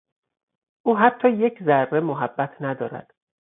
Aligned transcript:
او 0.85 0.97
حتی 0.97 1.31
یک 1.31 1.63
ذره 1.63 1.99
محبت 1.99 2.55
ندارد. 2.61 3.13